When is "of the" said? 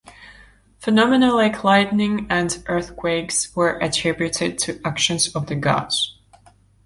5.35-5.53